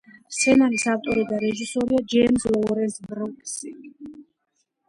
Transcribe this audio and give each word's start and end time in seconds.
სცენარის 0.35 0.85
ავტორი 0.93 1.25
და 1.31 1.41
რეჟისორია 1.43 2.05
ჯეიმზ 2.15 2.47
ლოურენს 2.55 2.99
ბრუკსი. 3.11 3.75